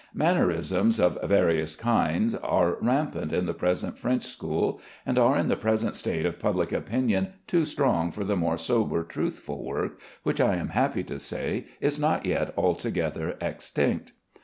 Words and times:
Mannerisms 0.15 0.99
of 0.99 1.19
various 1.21 1.75
kinds 1.75 2.33
are 2.33 2.79
rampant 2.81 3.31
in 3.31 3.45
the 3.45 3.53
present 3.53 3.99
French 3.99 4.23
school, 4.23 4.81
and 5.05 5.19
are 5.19 5.37
in 5.37 5.47
the 5.47 5.55
present 5.55 5.95
state 5.95 6.25
of 6.25 6.39
public 6.39 6.71
opinion 6.71 7.33
too 7.45 7.65
strong 7.65 8.09
for 8.09 8.23
the 8.23 8.35
more 8.35 8.57
sober 8.57 9.03
truthful 9.03 9.63
work, 9.63 9.99
which 10.23 10.41
I 10.41 10.55
am 10.55 10.69
happy 10.69 11.03
to 11.03 11.19
say 11.19 11.65
is 11.79 11.99
not 11.99 12.25
yet 12.25 12.51
altogether 12.57 13.37
extinct. 13.41 14.13